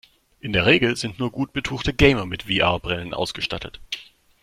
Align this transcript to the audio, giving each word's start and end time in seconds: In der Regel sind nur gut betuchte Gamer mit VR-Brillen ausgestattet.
In 0.39 0.51
der 0.51 0.65
Regel 0.65 0.95
sind 0.95 1.19
nur 1.19 1.29
gut 1.31 1.53
betuchte 1.53 1.93
Gamer 1.93 2.25
mit 2.25 2.45
VR-Brillen 2.49 3.13
ausgestattet. 3.13 3.79